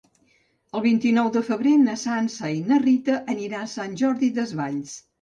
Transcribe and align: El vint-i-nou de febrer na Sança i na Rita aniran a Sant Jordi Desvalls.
El 0.79 0.83
vint-i-nou 0.85 1.29
de 1.35 1.43
febrer 1.51 1.75
na 1.83 1.95
Sança 2.05 2.51
i 2.57 2.65
na 2.73 2.83
Rita 2.89 3.23
aniran 3.37 3.71
a 3.71 3.73
Sant 3.79 3.99
Jordi 4.05 4.35
Desvalls. 4.43 5.03